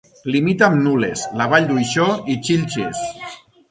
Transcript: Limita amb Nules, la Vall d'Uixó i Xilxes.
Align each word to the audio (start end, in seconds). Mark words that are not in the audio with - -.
Limita 0.35 0.65
amb 0.67 0.81
Nules, 0.85 1.27
la 1.43 1.49
Vall 1.53 1.69
d'Uixó 1.71 2.11
i 2.37 2.41
Xilxes. 2.51 3.09